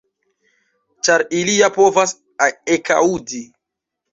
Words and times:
Ĉar 1.07 1.23
ili 1.41 1.53
ja 1.57 1.69
povas 1.77 2.15
ekaŭdi. 2.79 3.47